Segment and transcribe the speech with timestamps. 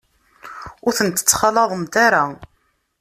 [0.85, 2.23] Ur tent-ttxalaḍemt ara.